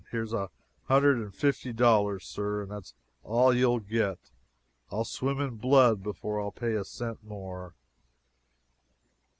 Here's 0.09 0.33
a 0.33 0.49
hundred 0.85 1.19
and 1.19 1.31
fifty 1.31 1.71
dollars, 1.71 2.25
Sir, 2.25 2.63
and 2.63 2.71
it's 2.71 2.95
all 3.23 3.53
you'll 3.53 3.79
get 3.79 4.31
I'll 4.89 5.05
swim 5.05 5.39
in 5.39 5.57
blood 5.57 6.01
before 6.01 6.41
I'll 6.41 6.49
pay 6.49 6.73
a 6.73 6.83
cent 6.83 7.23
more." 7.23 7.75